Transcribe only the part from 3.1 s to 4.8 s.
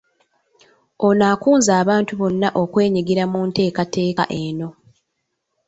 mu nteekateeka eno.